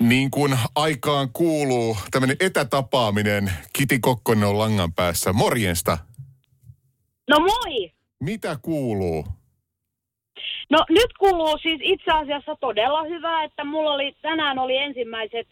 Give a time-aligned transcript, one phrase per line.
[0.00, 3.52] Niin kuin aikaan kuuluu tämmöinen etätapaaminen.
[3.72, 5.32] Kiti Kokkonen on langan päässä.
[5.32, 5.98] Morjesta.
[7.30, 7.92] No moi!
[8.20, 9.26] Mitä kuuluu?
[10.70, 15.48] No nyt kuuluu siis itse asiassa todella hyvä, että mulla oli, tänään oli ensimmäiset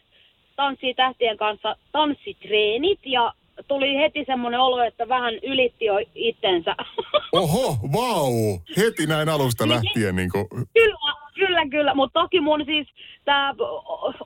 [0.55, 3.33] Tanssii tähtien kanssa tanssitreenit ja
[3.67, 6.75] tuli heti semmoinen olo, että vähän ylitti jo itsensä.
[7.33, 8.59] Oho, vau!
[8.77, 10.47] Heti näin alusta lähtien niin kuin...
[10.73, 11.95] Kyllä, kyllä, kyllä.
[11.95, 12.87] Mutta toki mun siis
[13.27, 13.53] tämä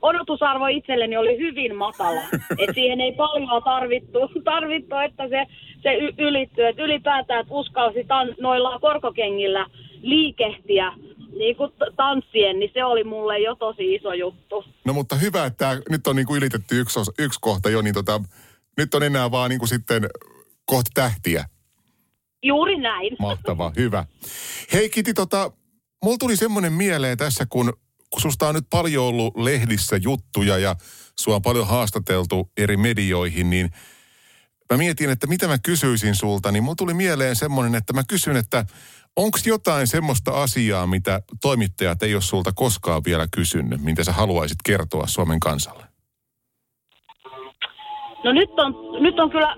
[0.02, 2.20] odotusarvo itselleni oli hyvin matala.
[2.58, 5.46] Et siihen ei paljon tarvittu, tarvittu että se,
[5.82, 6.66] se y- ylittyy.
[6.66, 9.66] Et ylipäätään, että uskalsi tan- noilla korkokengillä
[10.02, 10.92] liikehtiä
[11.38, 14.64] niin kuin tanssien, niin se oli mulle jo tosi iso juttu.
[14.84, 17.94] No mutta hyvä, että nyt on niin kuin ylitetty yksi, osa, yksi kohta jo, niin
[17.94, 18.20] tota,
[18.76, 20.02] nyt on enää vaan niin kuin sitten
[20.64, 21.44] kohti tähtiä.
[22.42, 23.16] Juuri näin.
[23.18, 24.04] Mahtava, hyvä.
[24.72, 25.52] Hei Kiti, tota,
[26.04, 27.72] mulla tuli semmoinen mieleen tässä, kun,
[28.12, 30.76] kun susta on nyt paljon ollut lehdissä juttuja ja
[31.20, 33.70] sua on paljon haastateltu eri medioihin, niin
[34.72, 38.36] mä mietin, että mitä mä kysyisin sulta, niin mulla tuli mieleen semmoinen, että mä kysyn,
[38.36, 38.64] että
[39.16, 44.58] onko jotain semmoista asiaa, mitä toimittajat ei ole sulta koskaan vielä kysynyt, mitä sä haluaisit
[44.64, 45.84] kertoa Suomen kansalle?
[48.24, 49.56] No nyt on, nyt on kyllä,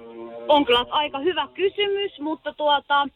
[0.49, 3.09] on kyllä aika hyvä kysymys, mutta tuota,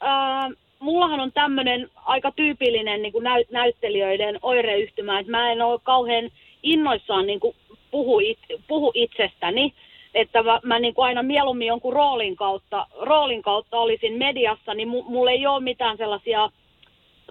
[0.00, 0.50] ää,
[0.80, 6.30] mullahan on tämmöinen aika tyypillinen niin kuin näy, näyttelijöiden oireyhtymä, että mä en ole kauhean
[6.62, 7.56] innoissaan niin kuin
[7.90, 9.74] puhu, it, puhu itsestäni,
[10.14, 14.88] että mä, mä niin kuin aina mieluummin jonkun roolin kautta, roolin kautta olisin mediassa, niin
[14.88, 16.50] mulla ei ole mitään sellaisia,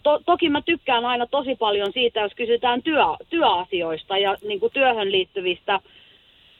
[0.03, 4.73] to, toki mä tykkään aina tosi paljon siitä, jos kysytään työ, työasioista ja niin kuin
[4.73, 5.79] työhön liittyvistä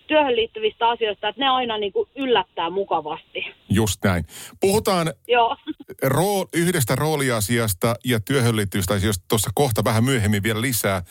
[0.09, 3.45] työhön liittyvistä asioista, että ne aina niin kuin yllättää mukavasti.
[3.69, 4.25] Just näin.
[4.59, 5.57] Puhutaan Joo.
[6.03, 11.03] Rool, yhdestä rooliasiasta ja työhön liittyvistä asioista tuossa kohta vähän myöhemmin vielä lisää.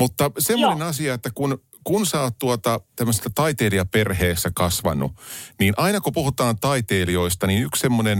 [0.00, 0.88] Mutta semmoinen Joo.
[0.88, 5.12] asia, että kun, kun sä oot tuota tämmöisestä taiteilijaperheessä kasvanut,
[5.60, 8.18] niin aina kun puhutaan taiteilijoista, niin yksi semmoinen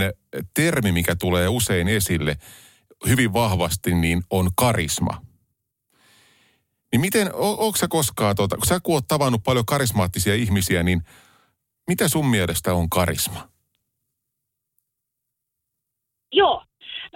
[0.54, 2.36] termi, mikä tulee usein esille
[3.06, 5.27] hyvin vahvasti, niin on karisma.
[6.92, 11.02] Niin miten, onko sä koskaan, tuota, kun sä kun oot tavannut paljon karismaattisia ihmisiä, niin
[11.86, 13.48] mitä sun mielestä on karisma?
[16.32, 16.62] Joo.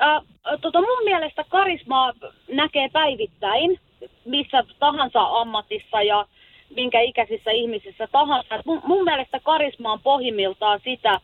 [0.03, 0.23] Äh,
[0.61, 2.13] tota mun mielestä karismaa
[2.49, 3.81] näkee päivittäin
[4.25, 6.27] missä tahansa ammatissa ja
[6.77, 8.63] minkä ikäisissä ihmisissä tahansa.
[8.67, 11.21] Mun, mun mielestä karisma on pohjimmiltaan sitä,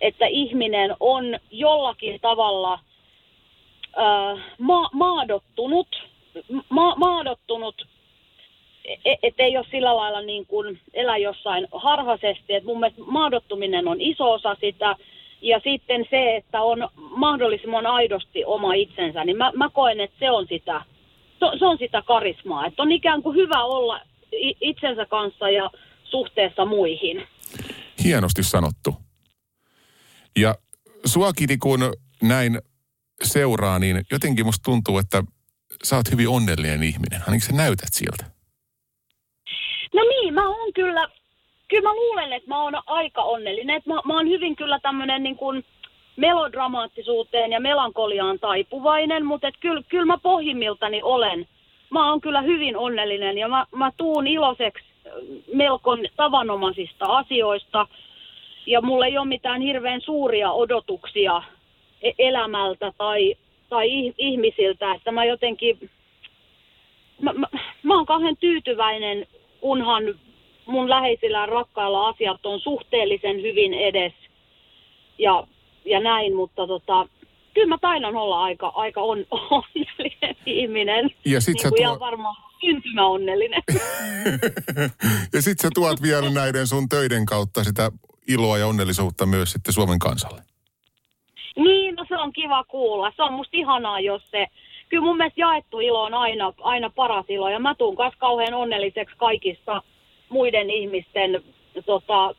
[0.00, 5.88] että ihminen on jollakin tavalla äh, ma- maadottunut
[6.68, 7.86] ma- maadottunut,
[9.04, 12.54] e-, että ei ole sillä lailla niin kuin elä jossain harhaisesti.
[12.54, 14.96] Et mun mielestä maadottuminen on iso osa sitä.
[15.40, 20.30] Ja sitten se, että on mahdollisimman aidosti oma itsensä, niin mä, mä koen, että se
[20.30, 20.84] on sitä,
[21.58, 22.66] se on sitä karismaa.
[22.66, 24.00] Että on ikään kuin hyvä olla
[24.60, 25.70] itsensä kanssa ja
[26.04, 27.26] suhteessa muihin.
[28.04, 28.94] Hienosti sanottu.
[30.36, 30.54] Ja
[31.04, 31.80] suakiti kun
[32.22, 32.58] näin
[33.22, 35.22] seuraa, niin jotenkin musta tuntuu, että
[35.84, 37.20] sä oot hyvin onnellinen ihminen.
[37.20, 38.24] Ainakin sä näytät siltä.
[39.94, 41.08] No niin, mä oon kyllä,
[41.68, 43.76] kyllä mä luulen, että mä oon aika onnellinen.
[43.76, 45.64] Että mä, mä oon hyvin kyllä tämmönen niin kuin
[46.16, 51.48] melodramaattisuuteen ja melankoliaan taipuvainen, mutta et kyllä, kyllä mä pohjimmiltani olen.
[51.90, 54.84] Mä oon kyllä hyvin onnellinen ja mä, mä tuun iloiseksi
[55.54, 57.86] melko tavanomaisista asioista.
[58.66, 61.42] Ja mulla ei ole mitään hirveän suuria odotuksia
[62.02, 63.34] e-, elämältä tai
[63.74, 65.90] tai ihmisiltä, että mä jotenkin,
[67.22, 67.46] mä, mä,
[67.82, 69.26] mä oon kauhean tyytyväinen,
[69.60, 70.02] kunhan
[70.66, 74.12] mun läheisillä rakkailla asiat on suhteellisen hyvin edes
[75.18, 75.46] ja,
[75.84, 77.06] ja näin, mutta tota,
[77.54, 79.18] kyllä mä taidan olla aika, aika on,
[79.50, 81.10] onnellinen ihminen.
[81.24, 81.78] Ja sit niin tuo...
[81.78, 83.62] ihan varmaan syntymäonnellinen.
[85.34, 87.92] ja sit sä tuot vielä näiden sun töiden kautta sitä
[88.28, 90.53] iloa ja onnellisuutta myös sitten Suomen kansalle.
[91.56, 93.12] Niin, no se on kiva kuulla.
[93.16, 94.46] Se on musta ihanaa, jos se...
[94.88, 97.48] Kyllä mun mielestä jaettu ilo on aina, aina paras ilo.
[97.48, 99.82] Ja mä tuun kanssa kauhean onnelliseksi kaikista
[100.28, 101.42] muiden ihmisten
[101.86, 102.34] tota,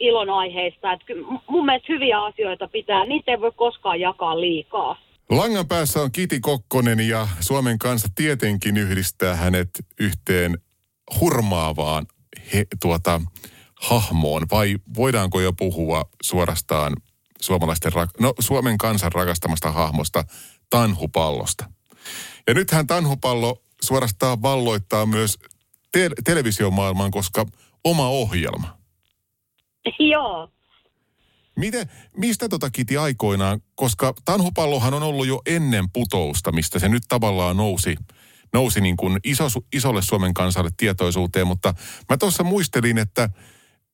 [0.00, 0.92] ilon aiheista.
[0.92, 1.00] Et
[1.48, 4.96] mun mielestä hyviä asioita pitää, niitä ei voi koskaan jakaa liikaa.
[5.30, 9.68] Langan päässä on Kiti Kokkonen ja Suomen kanssa tietenkin yhdistää hänet
[10.00, 10.58] yhteen
[11.20, 12.06] hurmaavaan
[12.54, 13.20] he, tuota,
[13.82, 14.42] hahmoon.
[14.50, 16.92] Vai voidaanko jo puhua suorastaan
[17.40, 20.24] suomalaisten, no, Suomen kansan rakastamasta hahmosta,
[20.70, 21.70] Tanhupallosta.
[22.46, 25.38] Ja nythän Tanhupallo suorastaan valloittaa myös
[25.92, 27.46] te- televisiomaailman, koska
[27.84, 28.78] oma ohjelma.
[29.98, 30.48] Joo.
[31.56, 37.02] Miten, mistä tota kiti aikoinaan, koska Tanhupallohan on ollut jo ennen putousta, mistä se nyt
[37.08, 37.96] tavallaan nousi
[38.52, 41.74] nousi niin kuin iso, isolle Suomen kansalle tietoisuuteen, mutta
[42.08, 43.30] mä tuossa muistelin, että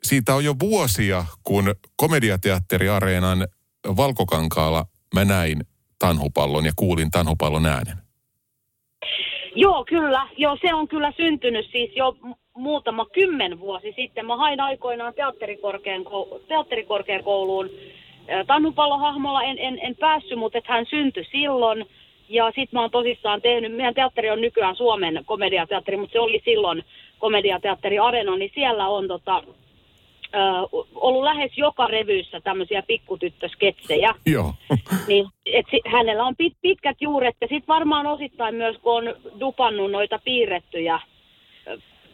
[0.05, 3.47] siitä on jo vuosia, kun komediateatteriareenan
[3.97, 4.85] Valkokankaalla
[5.15, 5.61] mä näin
[5.99, 7.97] tanhupallon ja kuulin tanhupallon äänen.
[9.55, 10.29] Joo, kyllä.
[10.37, 12.17] Joo, se on kyllä syntynyt siis jo
[12.57, 14.27] muutama kymmen vuosi sitten.
[14.27, 15.15] Mä hain aikoinaan
[16.49, 17.71] teatterikorkeakouluun
[18.47, 19.43] Tannupallohahmolla.
[19.43, 21.87] En, en, en päässyt, mutta hän syntyi silloin.
[22.29, 26.43] Ja sit mä oon tosissaan tehnyt, meidän teatteri on nykyään Suomen komediateatteri, mutta se oli
[26.45, 26.85] silloin
[27.19, 29.43] komediateatteri Arena, niin siellä on tota,
[30.35, 30.65] äh,
[30.95, 34.15] ollut lähes joka revyyssä tämmöisiä pikkutyttösketsejä.
[34.27, 34.55] Joo.
[35.09, 39.15] niin, et si, hänellä on pit, pitkät juuret ja sitten varmaan osittain myös, kun on
[39.41, 41.01] dupannut noita piirrettyjä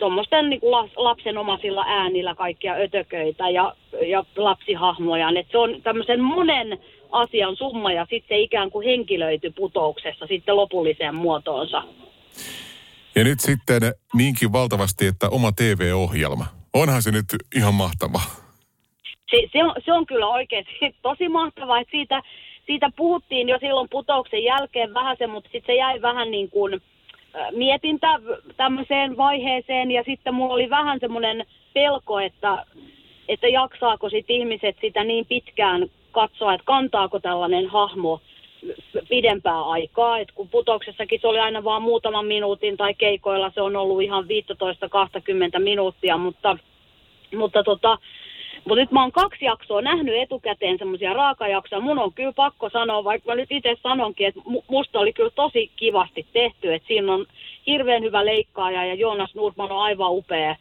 [0.01, 0.61] tuommoisten niin
[0.97, 3.77] lapsenomaisilla äänillä kaikkia ötököitä ja,
[4.07, 5.29] ja lapsihahmoja.
[5.39, 6.79] Et se on tämmöisen monen
[7.13, 11.83] asian summa ja sitten se ikään kuin henkilöity putouksessa sitten lopulliseen muotoonsa.
[13.15, 13.83] Ja nyt sitten
[14.15, 16.47] niinkin valtavasti, että oma TV-ohjelma.
[16.75, 17.27] Onhan se nyt
[17.57, 18.21] ihan mahtava.
[19.31, 20.73] Se, se, on, se on kyllä oikeasti
[21.03, 22.23] tosi mahtavaa, että siitä,
[22.67, 26.81] siitä puhuttiin jo silloin putouksen jälkeen vähän se, mutta sitten se jäi vähän niin kuin
[27.53, 28.19] mietintä
[28.57, 32.67] tämmöiseen vaiheeseen ja sitten mulla oli vähän semmoinen pelko, että,
[33.29, 38.21] että jaksaako sit ihmiset sitä niin pitkään katsoa, että kantaako tällainen hahmo
[39.09, 40.19] pidempää aikaa.
[40.19, 44.25] Et kun putouksessakin se oli aina vain muutaman minuutin tai keikoilla se on ollut ihan
[44.25, 46.59] 15-20 minuuttia, mutta,
[47.37, 47.99] mutta tota,
[48.65, 51.81] mutta nyt mä oon kaksi jaksoa nähnyt etukäteen semmoisia raakajaksoja.
[51.81, 55.71] Mun on kyllä pakko sanoa, vaikka mä nyt itse sanonkin, että musta oli kyllä tosi
[55.77, 56.75] kivasti tehty.
[56.75, 57.27] Että siinä on
[57.67, 60.57] hirveän hyvä leikkaaja ja Joonas Nurman on aivan upea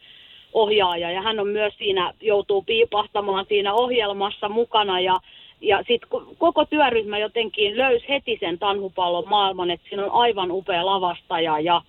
[0.52, 1.10] ohjaaja.
[1.10, 5.00] Ja hän on myös siinä, joutuu piipahtamaan siinä ohjelmassa mukana.
[5.00, 5.20] Ja
[5.60, 6.08] ja sitten
[6.38, 11.82] koko työryhmä jotenkin löysi heti sen tanhupallon maailman, että siinä on aivan upea lavastaja ja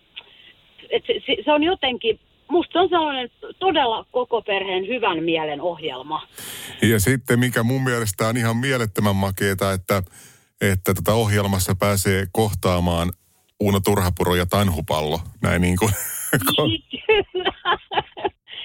[0.89, 3.29] et se, se, se on jotenkin, musta se on sellainen
[3.59, 6.27] todella koko perheen hyvän mielen ohjelma.
[6.81, 10.03] Ja sitten mikä mun mielestä on ihan mielettömän makeeta, että,
[10.61, 13.11] että tota ohjelmassa pääsee kohtaamaan
[13.59, 15.91] Uuno Turhapuro ja Tanhupallo, näin niin kuin.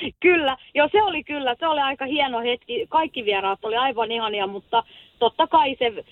[0.21, 2.87] Kyllä, joo se oli kyllä, se oli aika hieno hetki.
[2.89, 4.83] Kaikki vieraat oli aivan ihania, mutta
[5.19, 6.05] totta kai se,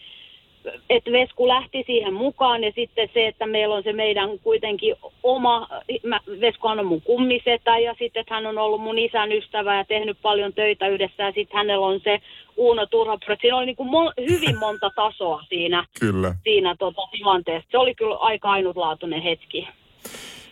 [0.91, 5.69] että Vesku lähti siihen mukaan ja sitten se, että meillä on se meidän kuitenkin oma,
[6.03, 9.85] mä, Veskuhan on mun kummisetä ja sitten, että hän on ollut mun isän ystävä ja
[9.85, 12.21] tehnyt paljon töitä yhdessä ja sitten hänellä on se
[12.57, 13.37] Uuno Turhapro.
[13.41, 16.35] Siinä oli niin kuin mo- hyvin monta tasoa siinä, kyllä.
[16.45, 17.69] siinä tota, tilanteessa.
[17.71, 19.69] Se oli kyllä aika ainutlaatuinen hetki.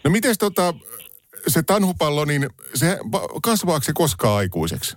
[0.05, 0.75] No miten tota,
[1.47, 2.99] se tanhupallo, niin se
[3.43, 4.97] kasvaako se koskaan aikuiseksi?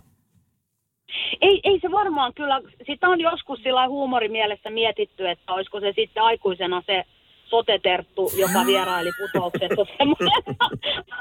[1.42, 6.24] Ei, ei se varmaan kyllä, sitä on joskus sillä huumorimielessä mietitty, että olisiko se sitten
[6.24, 7.04] aikuisena se
[7.50, 10.58] soteterttu, joka vieraili putouksessa, semmoinen,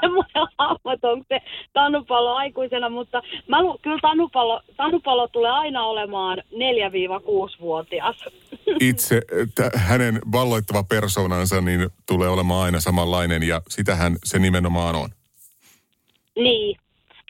[0.01, 1.41] semmoinen hahmo, onko se
[1.73, 8.15] tannupallo aikuisena, mutta mä, kyllä tannupallo, tannupallo tulee aina olemaan 4-6-vuotias.
[8.89, 9.21] Itse
[9.55, 15.09] t- hänen valloittava persoonansa niin tulee olemaan aina samanlainen ja sitähän se nimenomaan on.
[16.35, 16.77] Niin.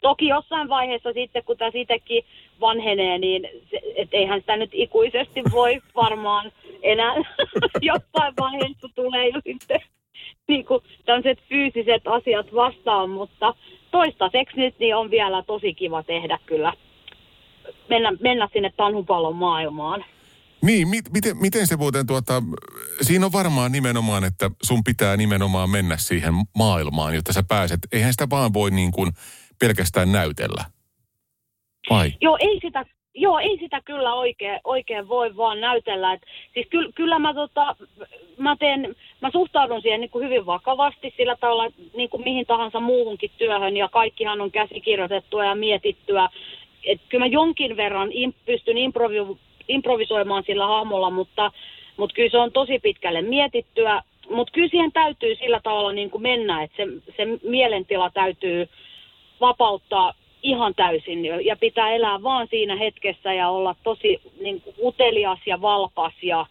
[0.01, 2.24] Toki jossain vaiheessa sitten, kun tämä itsekin
[2.62, 6.51] vanhenee, niin se, et eihän sitä nyt ikuisesti voi varmaan
[6.92, 7.16] enää
[7.92, 9.80] jossain vaiheessa tulee jo sitten
[10.48, 13.56] niin kuin tämmöiset fyysiset asiat vastaan, mutta
[13.92, 16.74] toistaiseksi nyt niin on vielä tosi kiva tehdä kyllä,
[17.89, 20.06] mennä, mennä sinne tanhupallon maailmaan.
[20.62, 22.44] Niin, mi- miten, miten se muuten tuota,
[23.01, 27.80] siinä on varmaan nimenomaan, että sun pitää nimenomaan mennä siihen maailmaan, jotta sä pääset.
[27.92, 29.12] Eihän sitä vaan voi niin kuin
[29.60, 30.65] pelkästään näytellä.
[31.89, 32.13] Vai?
[32.22, 36.13] Joo, ei sitä, joo, ei sitä kyllä oikein, oikein voi vaan näytellä.
[36.13, 36.22] Et,
[36.53, 37.75] siis kyllä, kyllä mä, tota,
[38.38, 42.79] mä, teen, mä suhtaudun siihen niin kuin hyvin vakavasti sillä tavalla niin kuin mihin tahansa
[42.79, 46.29] muuhunkin työhön ja kaikkihan on käsikirjoitettua ja mietittyä.
[46.86, 51.51] Et kyllä mä jonkin verran im, pystyn improvi, improvisoimaan sillä hahmolla, mutta,
[51.98, 54.01] mutta kyllä se on tosi pitkälle mietittyä.
[54.29, 58.69] Mutta kyllä siihen täytyy sillä tavalla niin kuin mennä, että se, se mielentila täytyy
[59.41, 60.13] vapauttaa
[60.46, 65.62] ihan täysin ja pitää elää vaan siinä hetkessä ja olla tosi niin kuin utelias ja
[65.62, 66.46] valpas ja,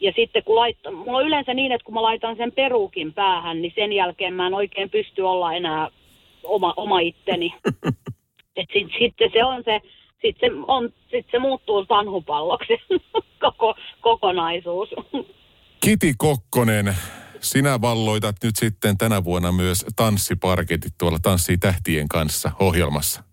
[0.00, 3.62] ja sitten kun laittaa, mulla on yleensä niin, että kun mä laitan sen peruukin päähän,
[3.62, 5.88] niin sen jälkeen mä en oikein pysty olla enää
[6.44, 7.54] oma, oma itteni.
[8.56, 9.80] Et sit, sitten se on se,
[10.22, 12.72] sitten se, on, sit se muuttuu tanhupalloksi
[13.44, 14.88] koko, kokonaisuus.
[15.80, 16.96] Kiti Kokkonen,
[17.40, 23.27] sinä valloitat nyt sitten tänä vuonna myös tanssiparketit tuolla Tanssii tähtien kanssa ohjelmassa.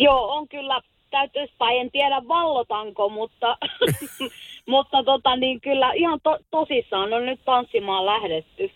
[0.00, 0.80] Joo, on kyllä
[1.10, 3.58] täytyisi, tai en tiedä vallotanko, mutta,
[4.72, 8.70] mutta tota, niin kyllä ihan to, tosissaan on nyt tanssimaan lähdetty.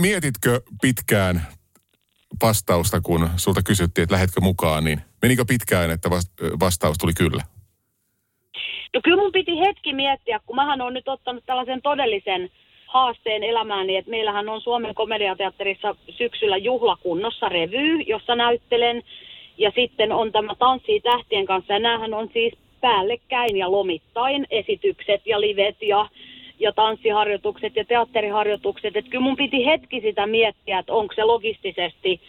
[0.00, 1.42] Mietitkö pitkään
[2.42, 6.10] vastausta, kun sulta kysyttiin, että lähetkö mukaan, niin menikö pitkään, että
[6.60, 7.42] vastaus tuli kyllä?
[8.94, 12.50] No kyllä mun piti hetki miettiä, kun mähän on nyt ottanut tällaisen todellisen
[12.86, 19.02] haasteen elämääni, että meillähän on Suomen komediateatterissa syksyllä juhlakunnossa revy, jossa näyttelen,
[19.58, 25.26] ja sitten on tämä Tanssii tähtien kanssa, ja näähän on siis päällekkäin ja lomittain esitykset
[25.26, 26.08] ja livet ja,
[26.60, 28.96] ja tanssiharjoitukset ja teatteriharjoitukset.
[28.96, 32.20] Että kyllä mun piti hetki sitä miettiä, että onko se logistisesti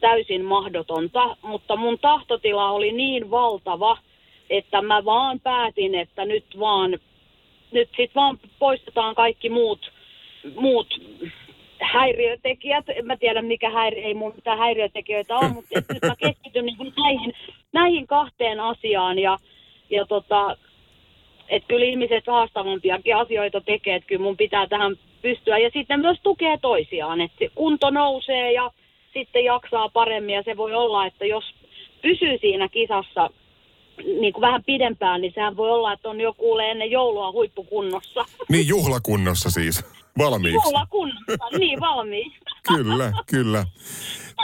[0.00, 3.98] täysin mahdotonta, mutta mun tahtotila oli niin valtava,
[4.50, 6.98] että mä vaan päätin, että nyt vaan,
[7.72, 9.92] nyt sit vaan poistetaan kaikki muut,
[10.54, 11.00] muut
[11.80, 12.84] häiriötekijät.
[12.88, 16.92] En mä tiedä, mikä häiri, ei mun mitään häiriötekijöitä on, mutta nyt mä keskityn niin
[16.96, 17.32] näihin,
[17.72, 19.38] näihin kahteen asiaan ja,
[19.90, 20.56] ja tota,
[21.48, 25.58] että kyllä ihmiset haastavampiakin asioita tekee, että kyllä mun pitää tähän pystyä.
[25.58, 28.70] Ja sitten myös tukee toisiaan, että kunto nousee ja
[29.12, 31.44] sitten jaksaa paremmin ja se voi olla, että jos
[32.02, 33.30] pysyy siinä kisassa
[34.20, 38.24] niin kuin vähän pidempään, niin sehän voi olla, että on jo kuule ennen joulua huippukunnossa.
[38.48, 39.84] Niin, juhlakunnossa siis.
[40.18, 40.68] Valmiiksi.
[40.68, 42.38] Juhlakunnossa, niin valmiiksi.
[42.76, 43.64] kyllä, kyllä.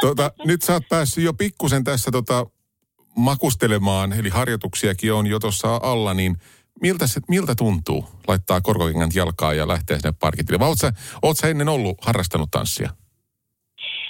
[0.00, 2.46] Tota, nyt sä oot päässyt jo pikkusen tässä tota,
[3.16, 6.36] makustelemaan, eli harjoituksiakin on jo tuossa alla, niin
[6.82, 10.58] miltä, se, miltä tuntuu laittaa korkokengät jalkaan ja lähteä sinne parkitille?
[10.58, 12.90] Vai oot sä, oot sä ennen ollut harrastanut tanssia?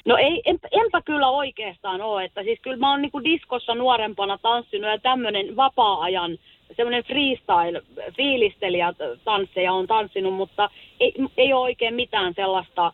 [0.07, 4.39] No ei, en, enpä kyllä oikeastaan ole, että siis kyllä mä oon niinku diskossa nuorempana
[4.39, 6.39] tanssinut ja tämmöinen vapaa-ajan
[6.77, 7.83] semmoinen freestyle,
[8.17, 12.93] fiilistelijä tansseja on tanssinut, mutta ei, ei ole oikein mitään sellaista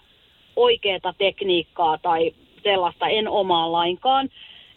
[0.56, 2.32] oikeaa tekniikkaa tai
[2.62, 4.28] sellaista en omaa lainkaan.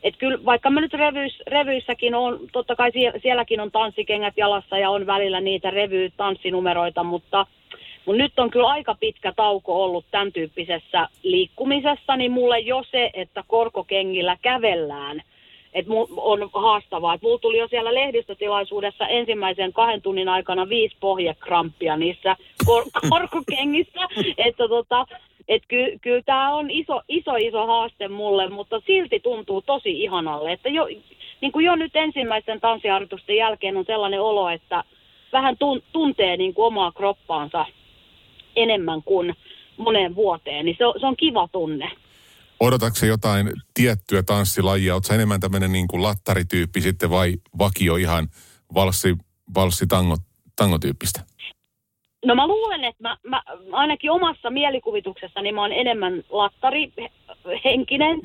[0.04, 2.92] Et kyllä, vaikka mä nyt revyys, revyissäkin on, totta kai
[3.22, 7.46] sielläkin on tanssikengät jalassa ja on välillä niitä revy-tanssinumeroita, mutta–
[8.06, 13.10] mutta nyt on kyllä aika pitkä tauko ollut tämän tyyppisessä liikkumisessa, niin mulle jo se,
[13.14, 15.22] että korkokengillä kävellään,
[15.74, 17.14] että on haastavaa.
[17.14, 22.36] Et mulla tuli jo siellä lehdistötilaisuudessa ensimmäisen kahden tunnin aikana viisi pohjekramppia niissä
[22.66, 24.02] kor- korkokengissä.
[24.38, 25.06] että tota,
[25.48, 30.52] et ky- kyllä tämä on iso, iso, iso haaste mulle, mutta silti tuntuu tosi ihanalle.
[30.52, 30.86] Että jo,
[31.42, 34.84] niin jo nyt ensimmäisten tanssiharjoitusten jälkeen on sellainen olo, että
[35.32, 37.66] vähän tun- tuntee niin kuin omaa kroppaansa
[38.56, 39.36] enemmän kuin
[39.78, 41.92] moneen vuoteen, niin se on, se on kiva tunne.
[42.62, 44.94] Odotatko jotain tiettyä tanssilajia?
[44.94, 48.28] Oletko enemmän tämmöinen niin kuin lattarityyppi sitten vai vakio ihan
[48.74, 49.16] valssi,
[49.56, 50.16] valssi tango,
[50.56, 51.22] tangotyyppistä?
[52.26, 58.20] No mä luulen, että mä, mä ainakin omassa mielikuvituksessani mä oon enemmän lattarihenkinen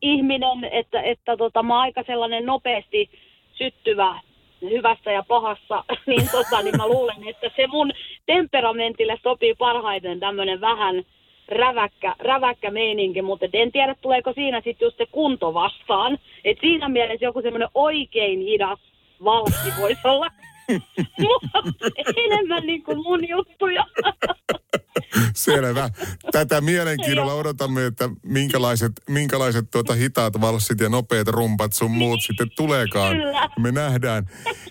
[0.00, 3.10] ihminen, että, että tota, mä oon aika sellainen nopeasti
[3.58, 4.20] syttyvä
[4.62, 7.92] hyvässä ja pahassa, niin, tota, niin mä luulen, että se mun
[8.26, 11.04] temperamentille sopii parhaiten tämmöinen vähän
[11.48, 16.18] räväkkä, räväkkä meininki, mutta en tiedä tuleeko siinä sitten just se kunto vastaan.
[16.44, 18.78] Et siinä mielessä joku semmoinen oikein hidas
[19.24, 20.26] valssi voisi olla
[22.26, 23.86] enemmän niin kuin mun juttuja.
[25.34, 25.90] Selvä.
[26.32, 32.20] Tätä mielenkiinnolla odotamme, että minkälaiset, minkälaiset tuota hitaat valssit ja nopeat rumpat sun muut niin.
[32.20, 33.16] sitten tuleekaan.
[33.16, 33.48] Kyllä.
[33.58, 34.26] Me nähdään.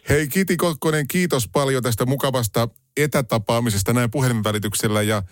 [0.10, 5.24] Hei Kiti Kokkonen, kiitos paljon tästä mukavasta etätapaamisesta näin puhelimen välityksellä ja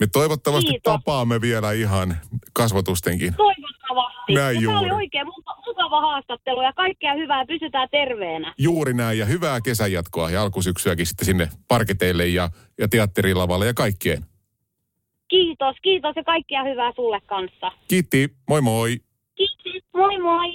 [0.00, 0.92] me toivottavasti Kiitos.
[0.92, 2.16] tapaamme vielä ihan
[2.52, 3.34] kasvatustenkin.
[3.36, 4.34] Toivottavasti.
[4.34, 4.80] Näin ja juuri.
[4.80, 5.26] Tämä oli oikein
[5.66, 7.46] mukava haastattelu ja kaikkea hyvää.
[7.46, 8.54] Pysytään terveenä.
[8.58, 14.24] Juuri näin ja hyvää kesänjatkoa ja alkusyksyäkin sitten sinne parketeille ja, ja teatterilavalle ja kaikkeen.
[15.28, 17.72] Kiitos, kiitos ja kaikkia hyvää sulle kanssa.
[17.88, 19.00] Kiitti, moi moi.
[19.34, 20.48] Kiitos, moi moi.